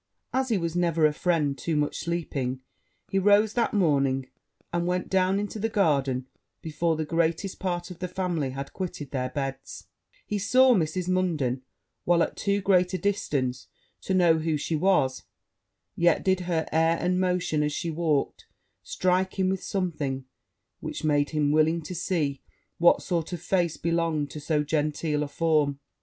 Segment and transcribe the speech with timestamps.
[0.33, 2.61] As he was never a friend to much sleeping,
[3.11, 4.27] he rose that morning,
[4.73, 6.25] and went down into the garden
[6.63, 9.85] before the greatest part of the family had quitted their beds:
[10.25, 11.07] he saw Mrs.
[11.07, 11.61] Munden
[12.03, 13.67] while at too great a distance
[14.01, 15.21] to know who she was;
[15.95, 18.47] yet did her air and motion, as she walked,
[18.81, 20.25] strike him with something
[20.79, 22.41] which made him willing to see
[22.79, 25.79] what sort of face belonged to so genteel a form.